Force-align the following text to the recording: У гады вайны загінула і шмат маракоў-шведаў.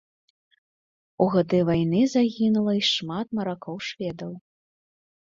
У 1.25 1.25
гады 1.35 1.59
вайны 1.67 1.99
загінула 2.13 2.73
і 2.77 2.81
шмат 2.91 3.27
маракоў-шведаў. 3.41 4.33